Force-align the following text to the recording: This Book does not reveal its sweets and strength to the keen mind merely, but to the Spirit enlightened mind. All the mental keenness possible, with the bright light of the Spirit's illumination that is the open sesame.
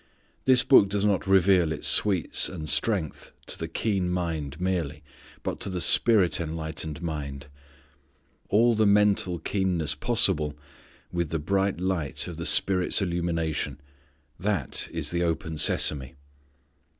This 0.45 0.63
Book 0.63 0.89
does 0.89 1.05
not 1.05 1.27
reveal 1.27 1.71
its 1.71 1.87
sweets 1.87 2.49
and 2.49 2.67
strength 2.67 3.33
to 3.45 3.55
the 3.55 3.67
keen 3.67 4.09
mind 4.09 4.59
merely, 4.59 5.03
but 5.43 5.59
to 5.59 5.69
the 5.69 5.79
Spirit 5.79 6.41
enlightened 6.41 7.03
mind. 7.03 7.45
All 8.49 8.73
the 8.73 8.87
mental 8.87 9.37
keenness 9.37 9.93
possible, 9.93 10.57
with 11.11 11.29
the 11.29 11.37
bright 11.37 11.79
light 11.79 12.27
of 12.27 12.37
the 12.37 12.47
Spirit's 12.47 12.99
illumination 12.99 13.79
that 14.39 14.89
is 14.91 15.11
the 15.11 15.21
open 15.21 15.59
sesame. 15.59 16.15